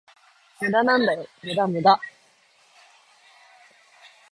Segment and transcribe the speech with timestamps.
[0.59, 2.01] 無駄なんだよ、無駄無駄